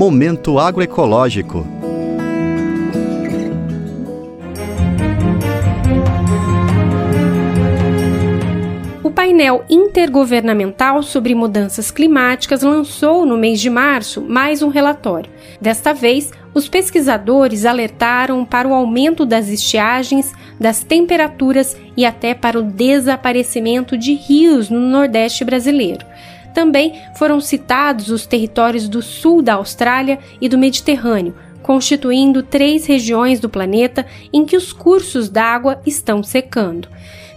[0.00, 1.66] Momento Agroecológico.
[9.04, 15.30] O painel intergovernamental sobre mudanças climáticas lançou no mês de março mais um relatório.
[15.60, 22.58] Desta vez, os pesquisadores alertaram para o aumento das estiagens, das temperaturas e até para
[22.58, 26.06] o desaparecimento de rios no Nordeste brasileiro.
[26.54, 33.38] Também foram citados os territórios do sul da Austrália e do Mediterrâneo, constituindo três regiões
[33.38, 36.88] do planeta em que os cursos d'água estão secando.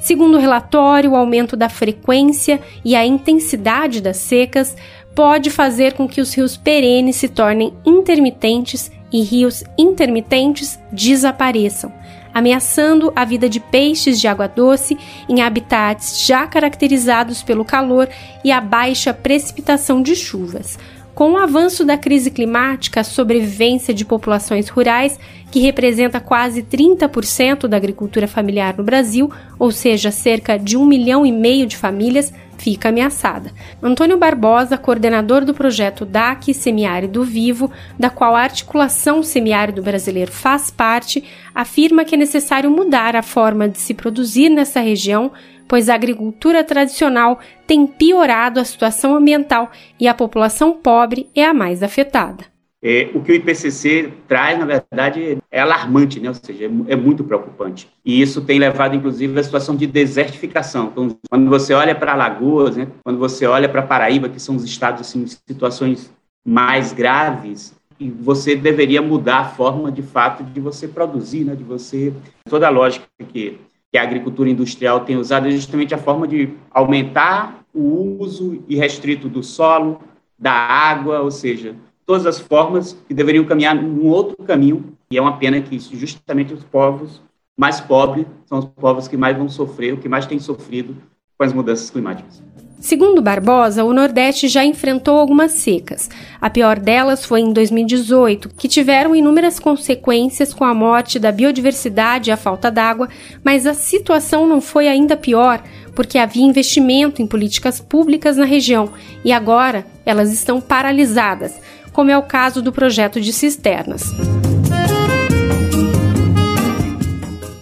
[0.00, 4.76] Segundo o relatório, o aumento da frequência e a intensidade das secas
[5.14, 11.92] pode fazer com que os rios perenes se tornem intermitentes e rios intermitentes desapareçam,
[12.32, 18.08] ameaçando a vida de peixes de água doce em habitats já caracterizados pelo calor
[18.44, 20.78] e a baixa precipitação de chuvas.
[21.14, 27.68] Com o avanço da crise climática, a sobrevivência de populações rurais, que representa quase 30%
[27.68, 32.32] da agricultura familiar no Brasil, ou seja, cerca de um milhão e meio de famílias,
[32.62, 33.50] fica ameaçada.
[33.82, 40.70] Antônio Barbosa, coordenador do projeto DAC Semiárido Vivo, da qual a articulação semiárido brasileiro faz
[40.70, 45.32] parte, afirma que é necessário mudar a forma de se produzir nessa região
[45.66, 51.54] pois a agricultura tradicional tem piorado a situação ambiental e a população pobre é a
[51.54, 52.51] mais afetada.
[52.84, 56.28] É, o que o IPCC traz, na verdade, é alarmante, né?
[56.28, 57.88] ou seja, é, é, muito preocupante.
[58.04, 60.88] E isso tem levado, inclusive, à situação de desertificação.
[60.90, 62.88] Então, quando você olha para Alagoas, né?
[63.04, 66.12] quando você olha para Paraíba, que são os estados assim, situações
[66.44, 71.54] mais graves, e você deveria mudar a forma, de fato, de você produzir, né?
[71.54, 72.12] de você...
[72.48, 73.60] Toda a lógica que
[73.92, 79.28] que a agricultura industrial tem usado é justamente a forma de aumentar o uso irrestrito
[79.28, 80.00] do solo,
[80.38, 85.20] da água, ou seja, todas as formas que deveriam caminhar num outro caminho, e é
[85.20, 87.20] uma pena que justamente os povos
[87.56, 90.96] mais pobres são os povos que mais vão sofrer, o que mais têm sofrido
[91.38, 92.42] com as mudanças climáticas.
[92.82, 96.10] Segundo Barbosa, o Nordeste já enfrentou algumas secas.
[96.40, 102.28] A pior delas foi em 2018, que tiveram inúmeras consequências com a morte da biodiversidade
[102.28, 103.08] e a falta d'água,
[103.44, 105.62] mas a situação não foi ainda pior,
[105.94, 108.90] porque havia investimento em políticas públicas na região
[109.24, 111.60] e agora elas estão paralisadas,
[111.92, 114.04] como é o caso do projeto de cisternas.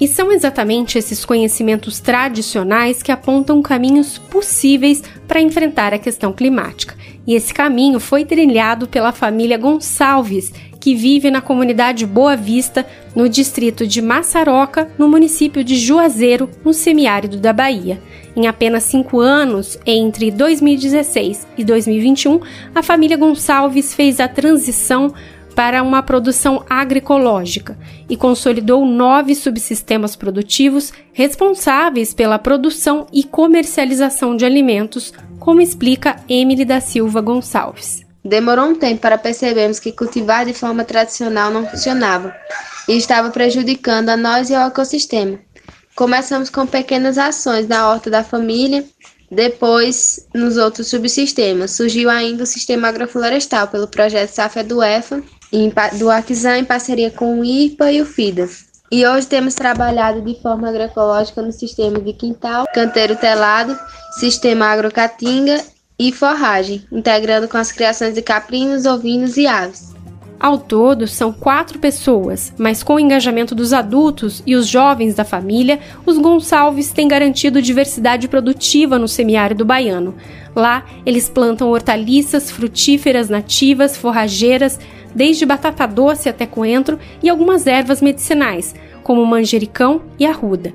[0.00, 6.94] E são exatamente esses conhecimentos tradicionais que apontam caminhos possíveis para enfrentar a questão climática.
[7.26, 13.28] E esse caminho foi trilhado pela família Gonçalves, que vive na comunidade Boa Vista, no
[13.28, 18.00] distrito de Maçaroca, no município de Juazeiro, no semiárido da Bahia.
[18.36, 22.40] Em apenas cinco anos, entre 2016 e 2021,
[22.74, 25.12] a família Gonçalves fez a transição
[25.58, 27.76] para uma produção agroecológica
[28.08, 36.64] e consolidou nove subsistemas produtivos responsáveis pela produção e comercialização de alimentos, como explica Emily
[36.64, 38.07] da Silva Gonçalves.
[38.28, 42.36] Demorou um tempo para percebermos que cultivar de forma tradicional não funcionava
[42.86, 45.38] e estava prejudicando a nós e ao ecossistema.
[45.96, 48.84] Começamos com pequenas ações na horta da família,
[49.30, 51.70] depois nos outros subsistemas.
[51.70, 55.22] Surgiu ainda o sistema agroflorestal pelo projeto Safra do EFA
[55.98, 58.46] do Aquizan em parceria com o IPA e o FIDA.
[58.90, 63.78] E hoje temos trabalhado de forma agroecológica no sistema de quintal, canteiro telado,
[64.18, 65.64] sistema agrocatinga
[65.98, 69.96] e forragem, integrando com as criações de caprinos, ovinos e aves.
[70.38, 75.24] Ao todo, são quatro pessoas, mas com o engajamento dos adultos e os jovens da
[75.24, 80.14] família, os Gonçalves têm garantido diversidade produtiva no semiárido baiano.
[80.54, 84.78] Lá, eles plantam hortaliças frutíferas nativas, forrageiras,
[85.12, 90.72] desde batata doce até coentro e algumas ervas medicinais, como manjericão e arruda.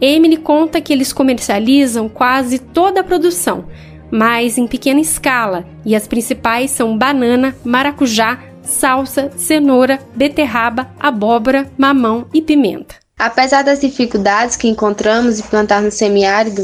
[0.00, 3.66] Emily conta que eles comercializam quase toda a produção,
[4.12, 12.26] mas em pequena escala, e as principais são banana, maracujá, salsa, cenoura, beterraba, abóbora, mamão
[12.34, 12.96] e pimenta.
[13.18, 16.62] Apesar das dificuldades que encontramos em plantar no semiárido,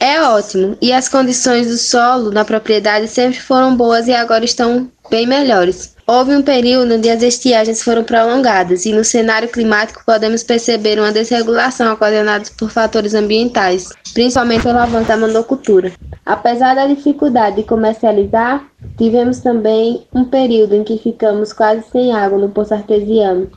[0.00, 4.90] é ótimo e as condições do solo na propriedade sempre foram boas e agora estão
[5.10, 5.94] bem melhores.
[6.06, 11.12] Houve um período onde as estiagens foram prolongadas e no cenário climático podemos perceber uma
[11.12, 15.92] desregulação ocasionada por fatores ambientais, principalmente o avanço da monocultura.
[16.24, 18.64] Apesar da dificuldade de comercializar,
[18.96, 23.48] tivemos também um período em que ficamos quase sem água no poço artesiano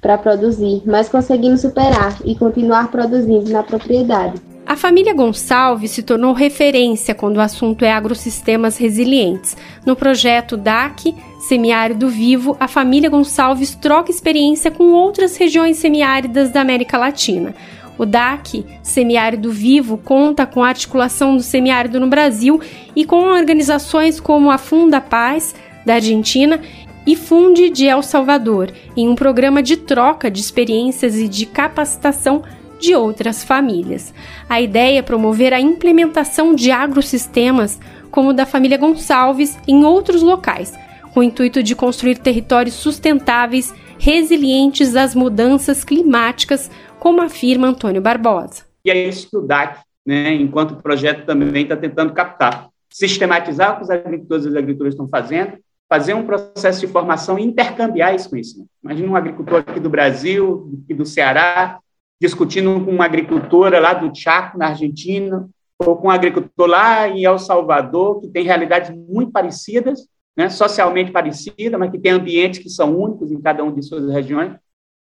[0.00, 4.40] para produzir, mas conseguimos superar e continuar produzindo na propriedade.
[4.64, 9.56] A família Gonçalves se tornou referência quando o assunto é agrossistemas resilientes.
[9.84, 16.60] No projeto DAC, Semiárido Vivo, a família Gonçalves troca experiência com outras regiões semiáridas da
[16.60, 17.54] América Latina.
[17.98, 22.60] O DAC, Semiárido Vivo, conta com a articulação do semiárido no Brasil
[22.96, 25.54] e com organizações como a Funda Paz,
[25.84, 26.60] da Argentina,
[27.06, 32.42] e Funde de El Salvador, em um programa de troca de experiências e de capacitação
[32.78, 34.12] de outras famílias.
[34.48, 37.80] A ideia é promover a implementação de agrossistemas
[38.10, 40.72] como o da família Gonçalves em outros locais,
[41.12, 43.72] com o intuito de construir territórios sustentáveis,
[44.02, 46.68] resilientes às mudanças climáticas,
[46.98, 48.64] como afirma Antônio Barbosa.
[48.84, 52.68] E é isso que o DAC, né, enquanto projeto, também está tentando captar.
[52.90, 55.52] Sistematizar o que os agricultores e as agricultoras estão fazendo,
[55.88, 58.68] fazer um processo de formação e intercambiar conhecimento.
[58.82, 61.78] Imagina um agricultor aqui do Brasil, aqui do Ceará,
[62.20, 67.24] discutindo com uma agricultora lá do Chaco, na Argentina, ou com um agricultor lá em
[67.24, 72.68] El Salvador, que tem realidades muito parecidas, né, socialmente parecidas, mas que tem ambientes que
[72.68, 74.52] são únicos em cada uma de suas regiões,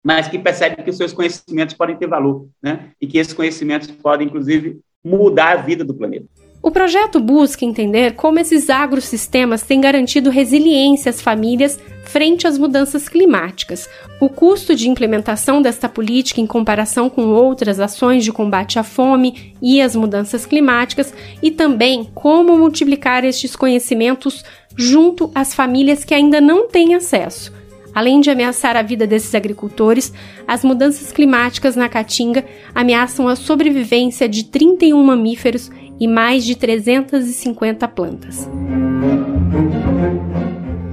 [0.04, 2.90] mas que percebe que os seus conhecimentos podem ter valor, né?
[3.00, 6.26] E que esses conhecimentos podem, inclusive, mudar a vida do planeta.
[6.60, 13.08] O projeto busca entender como esses agrossistemas têm garantido resiliência às famílias frente às mudanças
[13.08, 13.88] climáticas,
[14.20, 19.54] o custo de implementação desta política em comparação com outras ações de combate à fome
[19.62, 21.12] e às mudanças climáticas
[21.42, 24.44] e também como multiplicar estes conhecimentos
[24.76, 27.52] junto às famílias que ainda não têm acesso
[27.94, 30.12] Além de ameaçar a vida desses agricultores,
[30.46, 32.44] as mudanças climáticas na Caatinga
[32.74, 35.70] ameaçam a sobrevivência de 31 mamíferos
[36.00, 38.48] e mais de 350 plantas.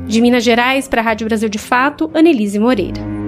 [0.09, 3.18] De Minas Gerais para a Rádio Brasil de Fato, Anelise Moreira.